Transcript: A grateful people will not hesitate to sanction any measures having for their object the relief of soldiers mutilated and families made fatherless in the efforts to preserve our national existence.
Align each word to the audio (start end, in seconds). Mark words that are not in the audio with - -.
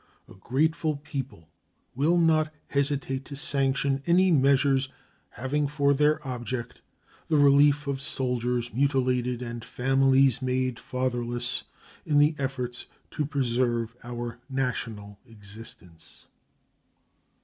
A 0.27 0.33
grateful 0.33 0.95
people 0.95 1.47
will 1.93 2.17
not 2.17 2.51
hesitate 2.69 3.23
to 3.25 3.35
sanction 3.35 4.01
any 4.07 4.31
measures 4.31 4.89
having 5.29 5.67
for 5.67 5.93
their 5.93 6.27
object 6.27 6.81
the 7.27 7.37
relief 7.37 7.85
of 7.85 8.01
soldiers 8.01 8.73
mutilated 8.73 9.43
and 9.43 9.63
families 9.63 10.41
made 10.41 10.79
fatherless 10.79 11.65
in 12.03 12.17
the 12.17 12.33
efforts 12.39 12.87
to 13.11 13.27
preserve 13.27 13.95
our 14.03 14.39
national 14.49 15.19
existence. 15.29 16.25